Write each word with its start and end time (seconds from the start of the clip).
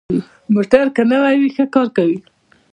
موټر 0.53 0.85
که 0.95 1.01
نوي 1.11 1.35
وي، 1.39 1.49
ښه 1.55 1.65
کار 1.73 1.87
کوي. 1.95 2.17